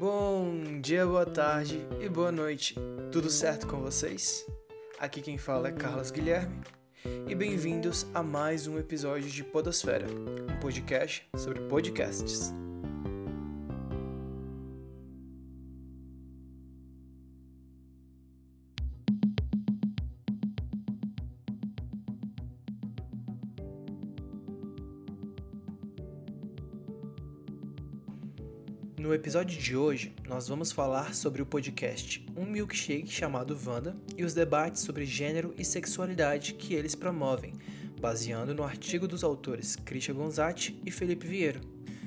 [0.00, 2.74] Bom dia, boa tarde e boa noite.
[3.12, 4.46] Tudo certo com vocês?
[4.98, 6.58] Aqui quem fala é Carlos Guilherme
[7.28, 12.50] e bem-vindos a mais um episódio de Podosfera, um podcast sobre podcasts.
[29.30, 34.34] Episódio de hoje, nós vamos falar sobre o podcast Um Milkshake chamado Vanda e os
[34.34, 37.52] debates sobre gênero e sexualidade que eles promovem,
[38.00, 41.60] baseando no artigo dos autores Christian Gonzatti e Felipe Vieira.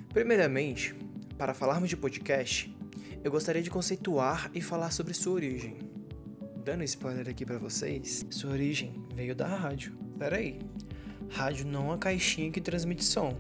[0.10, 0.94] Primeiramente,
[1.38, 2.76] para falarmos de podcast,
[3.24, 5.78] eu gostaria de conceituar e falar sobre sua origem.
[6.66, 9.98] Dando spoiler aqui para vocês, sua origem veio da rádio.
[10.20, 10.60] Peraí,
[11.30, 13.34] rádio não é uma caixinha que transmite som,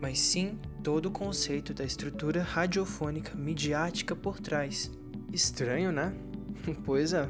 [0.00, 4.88] mas sim todo o conceito da estrutura radiofônica midiática por trás.
[5.32, 6.14] Estranho, né?
[6.86, 7.28] pois é.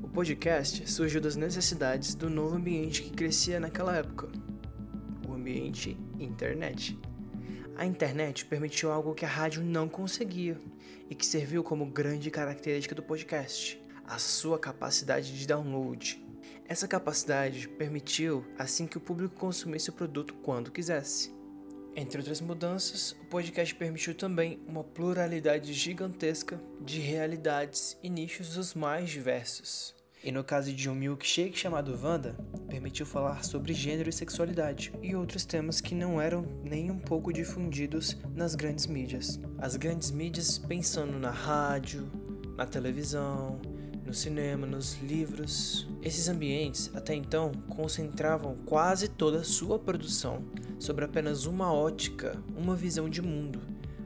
[0.00, 4.28] O podcast surgiu das necessidades do novo ambiente que crescia naquela época
[5.28, 6.96] o ambiente internet.
[7.74, 10.56] A internet permitiu algo que a rádio não conseguia
[11.10, 16.24] e que serviu como grande característica do podcast: a sua capacidade de download.
[16.68, 21.34] Essa capacidade permitiu assim que o público consumisse o produto quando quisesse.
[21.98, 28.74] Entre outras mudanças, o podcast permitiu também uma pluralidade gigantesca de realidades e nichos dos
[28.74, 29.94] mais diversos.
[30.22, 32.36] E no caso de um milkshake chamado Wanda,
[32.68, 37.32] permitiu falar sobre gênero e sexualidade e outros temas que não eram nem um pouco
[37.32, 39.40] difundidos nas grandes mídias.
[39.56, 42.10] As grandes mídias pensando na rádio,
[42.58, 43.58] na televisão,
[44.04, 45.88] no cinema, nos livros.
[46.02, 50.44] Esses ambientes, até então, concentravam quase toda a sua produção
[50.78, 53.60] sobre apenas uma ótica, uma visão de mundo,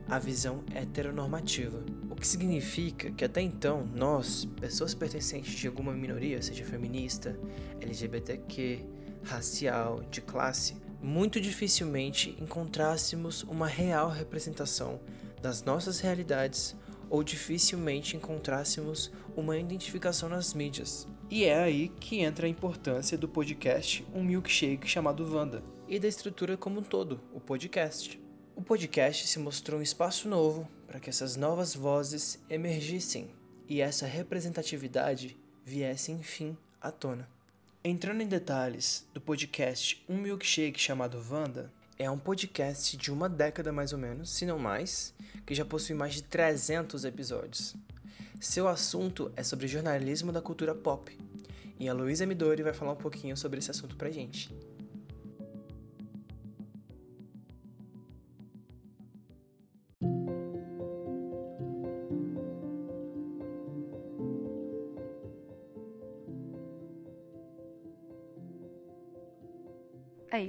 [0.08, 1.84] a visão heteronormativa.
[2.08, 7.38] O que significa que até então nós, pessoas pertencentes de alguma minoria, seja feminista,
[7.80, 8.84] LGBTQ,
[9.22, 15.00] racial, de classe, muito dificilmente encontrássemos uma real representação
[15.40, 16.76] das nossas realidades
[17.08, 21.08] ou dificilmente encontrássemos uma identificação nas mídias.
[21.28, 26.06] E é aí que entra a importância do podcast Um Milkshake chamado Vanda e da
[26.06, 28.22] estrutura como um todo, o podcast.
[28.54, 33.28] O podcast se mostrou um espaço novo para que essas novas vozes emergissem
[33.68, 37.28] e essa representatividade viesse enfim à tona.
[37.82, 43.72] Entrando em detalhes do podcast Um Milkshake chamado Vanda, é um podcast de uma década
[43.72, 45.12] mais ou menos, se não mais,
[45.44, 47.74] que já possui mais de 300 episódios.
[48.40, 51.18] Seu assunto é sobre jornalismo da cultura pop,
[51.80, 54.54] e a Luísa Midori vai falar um pouquinho sobre esse assunto pra gente.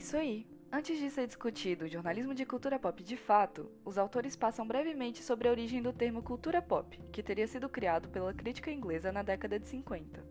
[0.01, 0.47] Isso aí.
[0.72, 5.22] Antes de ser discutido o jornalismo de cultura pop de fato, os autores passam brevemente
[5.22, 9.22] sobre a origem do termo cultura pop, que teria sido criado pela crítica inglesa na
[9.22, 10.25] década de 50.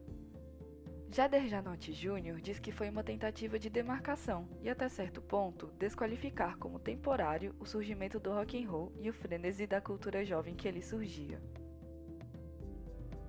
[1.08, 2.40] Jader Janotti Jr.
[2.40, 7.64] diz que foi uma tentativa de demarcação e, até certo ponto, desqualificar como temporário o
[7.64, 11.40] surgimento do rock and roll e o frenesi da cultura jovem que ele surgia.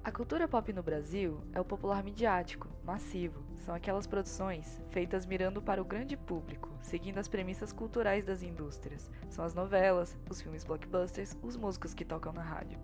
[0.03, 3.50] A cultura pop no Brasil é o popular midiático, massivo.
[3.57, 9.09] São aquelas produções feitas mirando para o grande público, seguindo as premissas culturais das indústrias.
[9.29, 12.79] São as novelas, os filmes blockbusters, os músicos que tocam na rádio.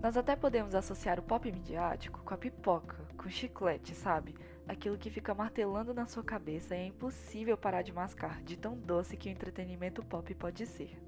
[0.00, 4.34] Nós até podemos associar o pop midiático com a pipoca, com chiclete, sabe?
[4.68, 8.76] Aquilo que fica martelando na sua cabeça e é impossível parar de mascar, de tão
[8.76, 11.05] doce que o entretenimento pop pode ser.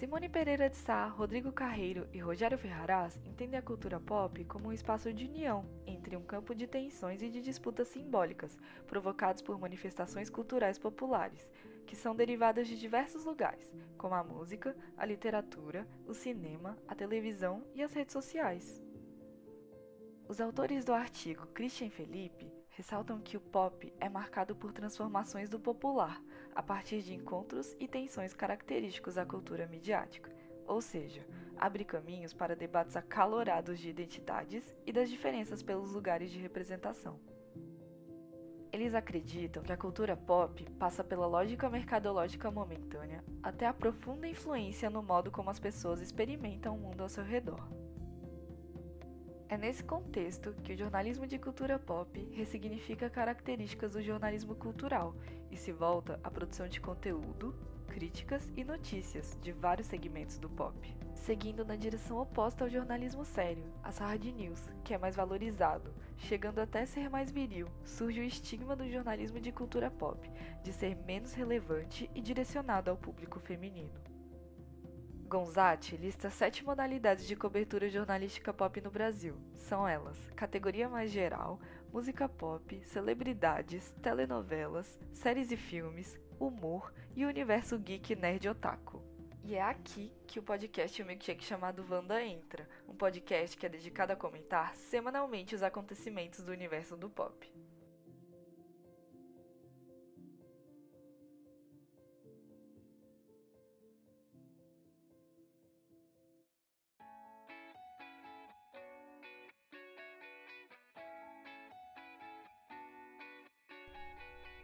[0.00, 4.72] Simone Pereira de Sá, Rodrigo Carreiro e Rogério Ferraraz entendem a cultura pop como um
[4.72, 8.56] espaço de união entre um campo de tensões e de disputas simbólicas
[8.86, 11.46] provocados por manifestações culturais populares,
[11.86, 17.62] que são derivadas de diversos lugares, como a música, a literatura, o cinema, a televisão
[17.74, 18.82] e as redes sociais.
[20.26, 22.50] Os autores do artigo Christian Felipe
[22.80, 26.18] ressaltam que o pop é marcado por transformações do popular,
[26.54, 30.34] a partir de encontros e tensões característicos à cultura midiática,
[30.66, 31.26] ou seja,
[31.58, 37.20] abre caminhos para debates acalorados de identidades e das diferenças pelos lugares de representação.
[38.72, 44.88] Eles acreditam que a cultura pop passa pela lógica mercadológica momentânea até a profunda influência
[44.88, 47.79] no modo como as pessoas experimentam o mundo ao seu redor.
[49.50, 55.12] É nesse contexto que o jornalismo de cultura pop ressignifica características do jornalismo cultural
[55.50, 57.52] e se volta à produção de conteúdo,
[57.88, 60.96] críticas e notícias de vários segmentos do pop.
[61.16, 66.60] Seguindo na direção oposta ao jornalismo sério, as hard news, que é mais valorizado, chegando
[66.60, 70.30] até ser mais viril, surge o estigma do jornalismo de cultura pop,
[70.62, 74.09] de ser menos relevante e direcionado ao público feminino.
[75.30, 79.36] Gonzatti lista sete modalidades de cobertura jornalística pop no Brasil.
[79.54, 81.60] São elas: categoria mais geral,
[81.92, 89.00] música pop, celebridades, telenovelas, séries e filmes, humor e universo geek nerd otaku.
[89.44, 93.68] E é aqui que o podcast O Milkshake chamado Wanda entra, um podcast que é
[93.68, 97.59] dedicado a comentar semanalmente os acontecimentos do universo do pop.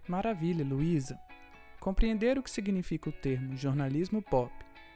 [0.09, 1.19] Maravilha, Luísa!
[1.81, 4.53] Compreender o que significa o termo jornalismo pop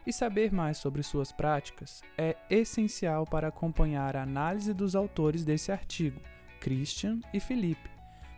[0.06, 5.72] e saber mais sobre suas práticas é essencial para acompanhar a análise dos autores desse
[5.72, 6.20] artigo,
[6.60, 7.90] Christian e Felipe,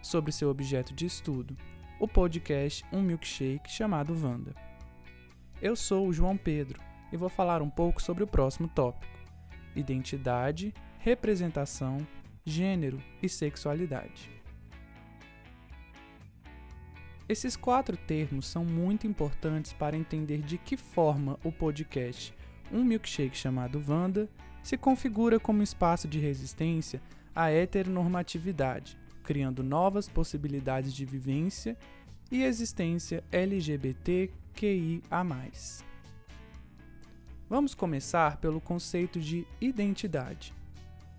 [0.02, 1.56] sobre seu objeto de estudo,
[2.00, 4.54] o podcast Um Milkshake chamado Vanda.
[5.60, 6.80] Eu sou o João Pedro
[7.12, 9.12] e vou falar um pouco sobre o próximo tópico:
[9.76, 12.06] identidade, representação,
[12.44, 14.31] gênero e sexualidade.
[17.32, 22.34] Esses quatro termos são muito importantes para entender de que forma o podcast
[22.70, 24.28] Um Milkshake chamado Wanda
[24.62, 27.00] se configura como espaço de resistência
[27.34, 31.74] à heteronormatividade, criando novas possibilidades de vivência
[32.30, 35.00] e existência LGBTQIA.
[37.48, 40.52] Vamos começar pelo conceito de identidade.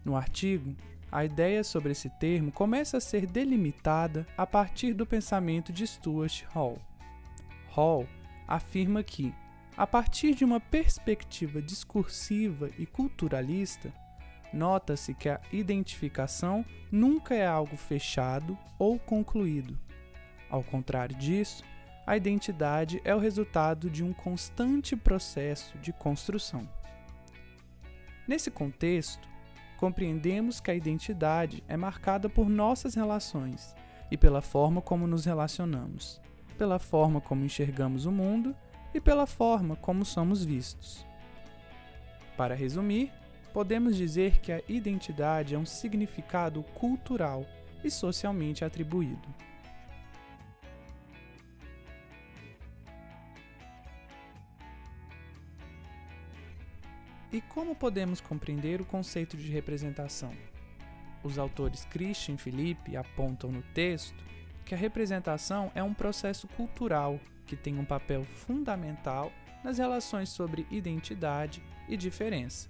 [0.05, 0.75] No artigo,
[1.13, 6.43] a ideia sobre esse termo começa a ser delimitada a partir do pensamento de Stuart
[6.51, 6.81] Hall.
[7.69, 8.07] Hall
[8.47, 9.31] afirma que,
[9.77, 13.93] a partir de uma perspectiva discursiva e culturalista,
[14.51, 19.79] nota-se que a identificação nunca é algo fechado ou concluído.
[20.49, 21.63] Ao contrário disso,
[22.07, 26.67] a identidade é o resultado de um constante processo de construção.
[28.27, 29.32] Nesse contexto,
[29.83, 33.75] compreendemos que a identidade é marcada por nossas relações
[34.09, 36.21] e pela forma como nos relacionamos,
[36.57, 38.55] pela forma como enxergamos o mundo
[38.93, 41.05] e pela forma como somos vistos.
[42.37, 43.11] Para resumir,
[43.53, 47.45] podemos dizer que a identidade é um significado cultural
[47.83, 49.27] e socialmente atribuído.
[57.33, 60.31] E como podemos compreender o conceito de representação?
[61.23, 64.23] Os autores Christian e Felipe apontam no texto
[64.63, 69.31] que a representação é um processo cultural que tem um papel fundamental
[69.63, 72.69] nas relações sobre identidade e diferença.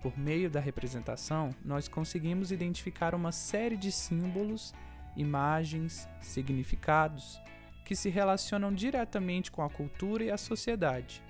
[0.00, 4.72] Por meio da representação, nós conseguimos identificar uma série de símbolos,
[5.16, 7.40] imagens, significados
[7.84, 11.20] que se relacionam diretamente com a cultura e a sociedade.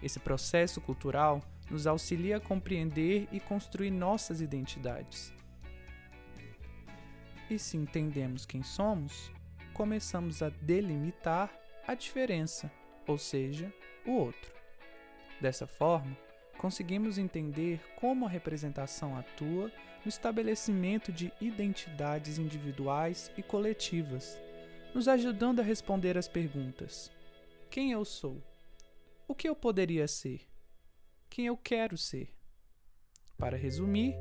[0.00, 5.32] Esse processo cultural nos auxilia a compreender e construir nossas identidades.
[7.48, 9.30] E se entendemos quem somos,
[9.72, 11.52] começamos a delimitar
[11.86, 12.70] a diferença,
[13.06, 13.72] ou seja,
[14.04, 14.52] o outro.
[15.40, 16.16] Dessa forma,
[16.58, 19.70] conseguimos entender como a representação atua
[20.04, 24.38] no estabelecimento de identidades individuais e coletivas,
[24.94, 27.12] nos ajudando a responder às perguntas:
[27.70, 28.42] quem eu sou?
[29.28, 30.40] O que eu poderia ser?
[31.28, 32.34] Quem eu quero ser.
[33.38, 34.14] Para resumir,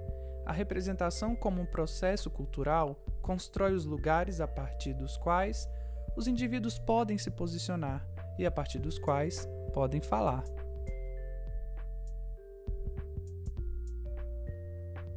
[0.45, 5.67] a representação como um processo cultural constrói os lugares a partir dos quais
[6.15, 8.05] os indivíduos podem se posicionar
[8.37, 10.43] e a partir dos quais podem falar.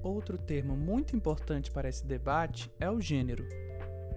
[0.03, 3.47] Outro termo muito importante para esse debate é o gênero.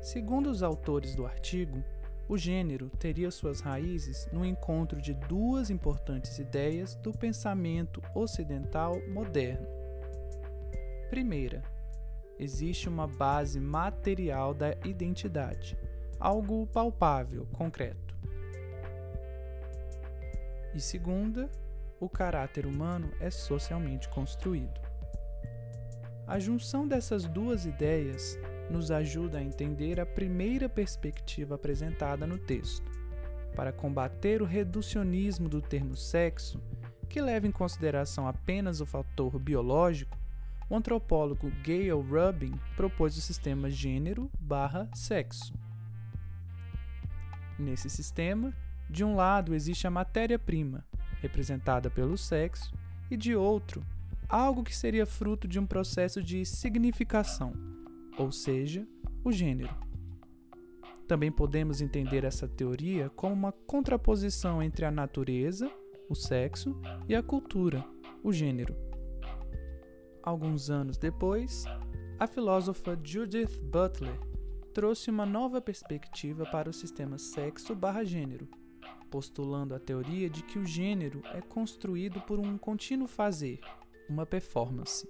[0.02, 1.84] Segundo os autores do artigo,
[2.32, 9.68] o gênero teria suas raízes no encontro de duas importantes ideias do pensamento ocidental moderno.
[11.10, 11.62] Primeira,
[12.40, 15.78] existe uma base material da identidade,
[16.18, 18.16] algo palpável, concreto.
[20.74, 21.52] E segunda,
[22.00, 24.80] o caráter humano é socialmente construído.
[26.26, 28.40] A junção dessas duas ideias
[28.72, 32.90] nos ajuda a entender a primeira perspectiva apresentada no texto,
[33.56, 36.60] para combater o reducionismo do termo sexo,
[37.10, 40.18] que leva em consideração apenas o fator biológico.
[40.70, 45.54] O antropólogo Gayle Rubin propôs o sistema gênero/sexo.
[47.60, 48.54] Nesse sistema,
[48.92, 50.84] De um lado existe a matéria-prima,
[51.22, 52.74] representada pelo sexo,
[53.10, 53.82] e de outro,
[54.28, 57.54] algo que seria fruto de um processo de significação,
[58.18, 58.88] ou seja,
[59.24, 59.76] o gênero.
[61.08, 65.70] Também podemos entender essa teoria como uma contraposição entre a natureza,
[66.10, 67.86] o sexo, e a cultura,
[68.24, 68.76] o gênero.
[70.24, 71.66] Alguns anos depois,
[72.20, 74.18] a filósofa Judith Butler
[74.74, 78.48] trouxe uma nova perspectiva para o sistema sexo/gênero,
[79.10, 83.60] postulando a teoria de que o gênero é construído por um contínuo fazer,
[84.08, 85.10] uma performance.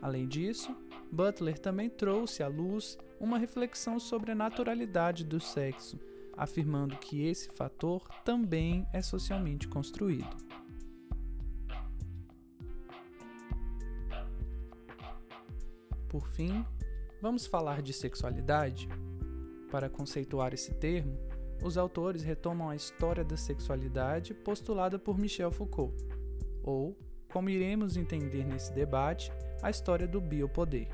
[0.00, 0.76] Além disso,
[1.10, 5.98] Butler também trouxe à luz uma reflexão sobre a naturalidade do sexo,
[6.36, 10.48] afirmando que esse fator também é socialmente construído.
[16.08, 16.64] Por fim,
[17.20, 18.88] vamos falar de sexualidade?
[19.70, 21.18] Para conceituar esse termo,
[21.62, 25.94] os autores retomam a história da sexualidade postulada por Michel Foucault,
[26.62, 26.96] ou,
[27.30, 30.88] como iremos entender nesse debate, a história do biopoder.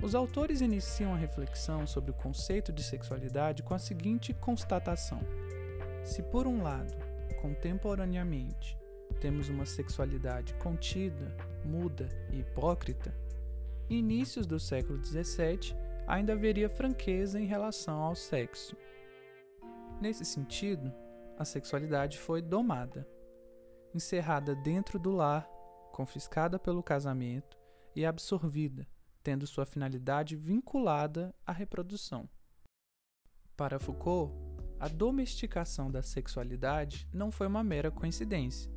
[0.00, 5.20] Os autores iniciam a reflexão sobre o conceito de sexualidade com a seguinte constatação:
[6.04, 6.94] se, por um lado,
[7.42, 8.78] contemporaneamente,
[9.20, 13.12] temos uma sexualidade contida, muda e hipócrita,
[13.90, 15.74] inícios do século XVII
[16.06, 18.76] ainda haveria franqueza em relação ao sexo.
[20.00, 20.92] Nesse sentido,
[21.36, 23.06] a sexualidade foi domada,
[23.92, 25.48] encerrada dentro do lar,
[25.92, 27.58] confiscada pelo casamento
[27.96, 28.86] e absorvida,
[29.28, 32.26] tendo sua finalidade vinculada à reprodução.
[33.54, 34.32] Para Foucault,
[34.80, 38.72] a domesticação da sexualidade não foi uma mera coincidência.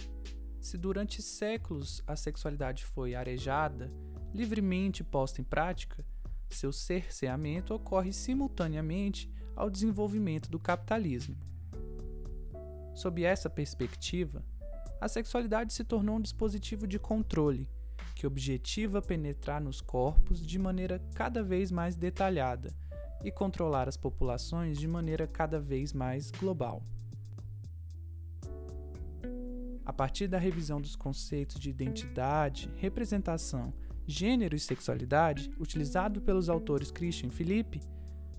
[0.60, 3.88] Se durante séculos a sexualidade foi arejada
[4.34, 6.06] livremente posta em prática,
[6.50, 11.38] seu cerceamento ocorre simultaneamente ao desenvolvimento do capitalismo.
[12.94, 14.44] Sob essa perspectiva,
[15.00, 17.70] a sexualidade se tornou um dispositivo de controle
[18.16, 22.74] que objetiva penetrar nos corpos de maneira cada vez mais detalhada
[23.24, 26.84] e controlar as populações de maneira cada vez mais global.
[29.86, 33.74] A partir da revisão dos conceitos de identidade, representação
[34.08, 37.82] gênero e sexualidade, utilizado pelos autores Christian e Felipe,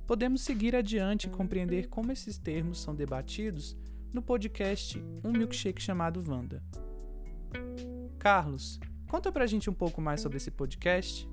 [0.07, 3.77] podemos seguir adiante e compreender como esses termos são debatidos
[4.13, 6.63] no podcast Um Milkshake chamado Wanda.
[8.19, 8.79] Carlos,
[9.13, 11.29] conta pra gente um pouco mais sobre esse podcast.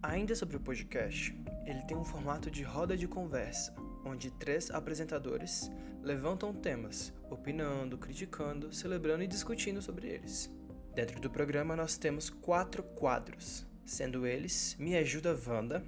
[0.00, 3.74] Ainda sobre o podcast, ele tem um formato de roda de conversa,
[4.06, 5.70] onde três apresentadores
[6.02, 10.50] levantam temas, opinando, criticando, celebrando e discutindo sobre eles.
[10.94, 15.84] Dentro do programa nós temos quatro quadros, sendo eles Me Ajuda Wanda,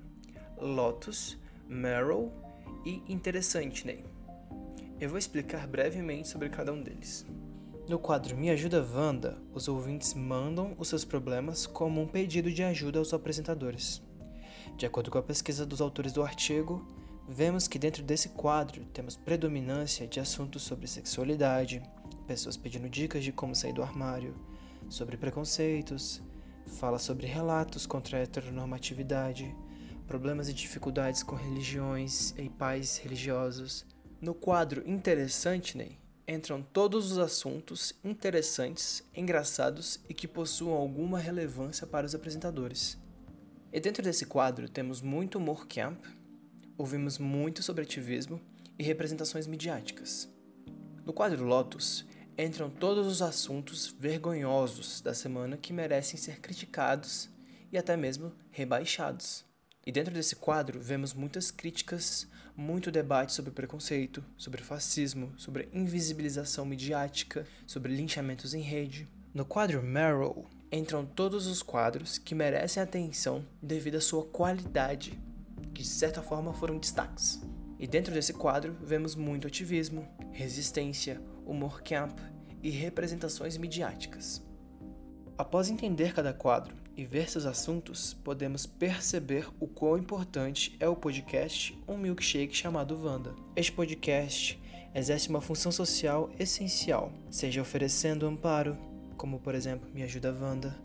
[0.59, 2.33] Lotus, Meryl
[2.85, 4.05] e Interessante Ney.
[5.01, 7.25] Eu vou explicar brevemente sobre cada um deles.
[7.89, 12.63] No quadro Me Ajuda Wanda, os ouvintes mandam os seus problemas como um pedido de
[12.63, 14.03] ajuda aos apresentadores.
[14.77, 16.87] De acordo com a pesquisa dos autores do artigo,
[17.29, 21.83] vemos que dentro desse quadro temos predominância de assuntos sobre sexualidade,
[22.27, 24.35] pessoas pedindo dicas de como sair do armário,
[24.89, 26.23] sobre preconceitos,
[26.79, 29.55] fala sobre relatos contra a heteronormatividade,
[30.07, 33.85] problemas e dificuldades com religiões e pais religiosos.
[34.23, 41.87] No quadro Interessante, Ney, entram todos os assuntos interessantes, engraçados e que possuam alguma relevância
[41.87, 42.97] para os apresentadores.
[43.71, 46.03] E dentro desse quadro temos muito humor camp,
[46.79, 48.41] ouvimos muito sobre ativismo
[48.79, 50.29] e representações midiáticas.
[51.05, 52.07] No quadro Lotus
[52.39, 57.29] entram todos os assuntos vergonhosos da semana que merecem ser criticados
[57.73, 59.45] e até mesmo rebaixados.
[59.85, 66.65] E dentro desse quadro vemos muitas críticas, muito debate sobre preconceito, sobre fascismo, sobre invisibilização
[66.65, 69.09] midiática, sobre linchamentos em rede.
[69.35, 75.19] No quadro Meryl entram todos os quadros que merecem atenção devido à sua qualidade,
[75.79, 77.41] que de certa forma foram destaques.
[77.79, 82.19] E dentro desse quadro vemos muito ativismo, resistência, humor camp
[82.61, 84.45] e representações midiáticas.
[85.39, 90.97] Após entender cada quadro e ver seus assuntos, podemos perceber o quão importante é o
[90.97, 93.37] podcast Um Milkshake chamado Wanda.
[93.55, 94.61] Este podcast
[94.93, 98.77] exerce uma função social essencial, seja oferecendo amparo,
[99.17, 100.77] como por exemplo Me Ajuda Wanda,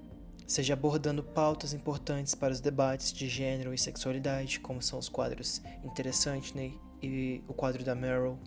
[0.45, 5.62] seja abordando pautas importantes para os debates de gênero e sexualidade, como são os quadros
[5.83, 6.71] Interessante né,
[7.01, 8.38] e o quadro da Meryl,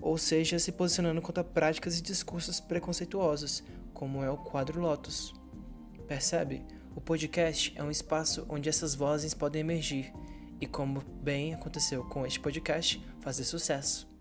[0.00, 5.34] ou seja, se posicionando contra práticas e discursos preconceituosos, como é o quadro Lotus.
[6.06, 6.62] Percebe?
[6.94, 10.12] O podcast é um espaço onde essas vozes podem emergir
[10.60, 14.13] e, como bem aconteceu com este podcast, fazer sucesso.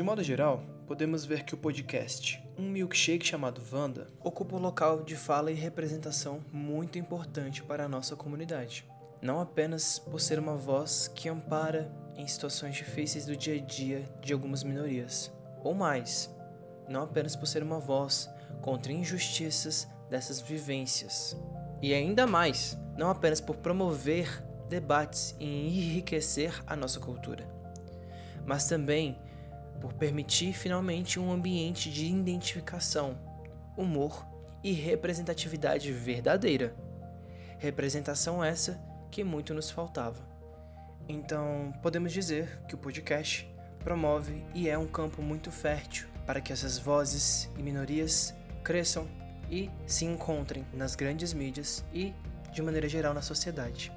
[0.00, 5.02] De modo geral, podemos ver que o podcast Um Milkshake chamado Vanda ocupa um local
[5.02, 8.86] de fala e representação muito importante para a nossa comunidade.
[9.20, 14.10] Não apenas por ser uma voz que ampara em situações difíceis do dia a dia
[14.22, 15.30] de algumas minorias,
[15.62, 16.34] ou mais,
[16.88, 18.26] não apenas por ser uma voz
[18.62, 21.36] contra injustiças dessas vivências,
[21.82, 27.46] e ainda mais, não apenas por promover debates e enriquecer a nossa cultura,
[28.46, 29.20] mas também
[29.80, 33.18] por permitir finalmente um ambiente de identificação,
[33.76, 34.26] humor
[34.62, 36.74] e representatividade verdadeira.
[37.58, 40.28] Representação essa que muito nos faltava.
[41.08, 43.50] Então, podemos dizer que o podcast
[43.82, 49.08] promove e é um campo muito fértil para que essas vozes e minorias cresçam
[49.50, 52.14] e se encontrem nas grandes mídias e,
[52.52, 53.92] de maneira geral, na sociedade.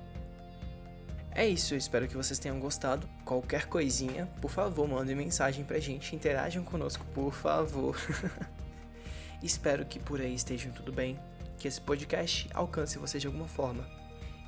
[1.36, 3.10] É isso, eu espero que vocês tenham gostado.
[3.26, 7.98] Qualquer coisinha, por favor, mandem mensagem pra gente, interajam conosco, por favor.
[9.42, 11.20] espero que por aí estejam tudo bem,
[11.58, 13.84] que esse podcast alcance vocês de alguma forma.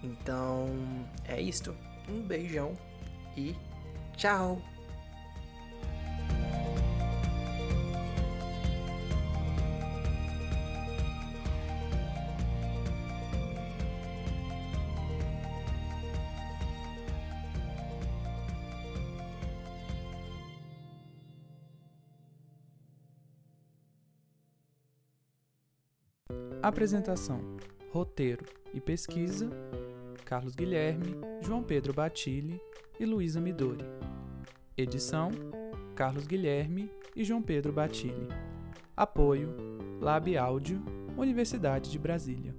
[0.03, 0.67] Então,
[1.27, 1.75] é isto.
[2.07, 2.73] Um beijão
[3.35, 3.55] e
[4.15, 4.74] tchau!
[26.65, 27.39] Apresentação,
[27.91, 29.51] roteiro e pesquisa:
[30.25, 32.59] Carlos Guilherme, João Pedro Batilli
[32.99, 33.85] e Luísa Midori.
[34.75, 35.29] Edição:
[35.95, 38.27] Carlos Guilherme e João Pedro Batilli.
[38.97, 39.55] Apoio:
[40.01, 40.83] Lab Áudio,
[41.15, 42.55] Universidade de Brasília.